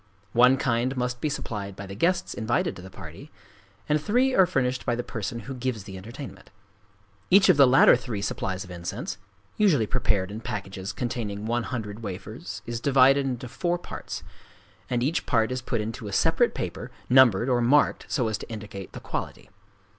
One 0.33 0.57
kind 0.57 0.97
must 0.97 1.21
be 1.21 1.29
supplied 1.29 1.75
by 1.75 1.85
the 1.85 1.93
guests 1.93 2.33
invited 2.33 2.75
to 2.75 2.81
the 2.81 2.89
party; 2.89 3.29
and 3.87 4.01
three 4.01 4.33
are 4.33 4.47
furnished 4.47 4.83
by 4.83 4.95
the 4.95 5.03
person 5.03 5.41
who 5.41 5.53
gives 5.53 5.83
the 5.83 5.95
entertainment. 5.95 6.49
Each 7.29 7.49
of 7.49 7.57
the 7.57 7.67
latter 7.67 7.95
three 7.95 8.23
supplies 8.23 8.63
of 8.63 8.71
incense—usually 8.71 9.85
prepared 9.85 10.31
in 10.31 10.39
packages 10.41 10.91
containing 10.91 11.45
one 11.45 11.61
hundred 11.65 12.01
wafers 12.01 12.63
is 12.65 12.81
divided 12.81 13.27
into 13.27 13.47
four 13.47 13.77
parts; 13.77 14.23
and 14.89 15.03
each 15.03 15.27
part 15.27 15.51
is 15.51 15.61
put 15.61 15.79
into 15.81 16.07
a 16.07 16.11
separate 16.13 16.55
paper 16.55 16.89
numbered 17.07 17.47
or 17.47 17.61
marked 17.61 18.07
so 18.09 18.27
as 18.27 18.39
to 18.39 18.49
indicate 18.49 18.93
the 18.93 18.99
quality. 18.99 19.51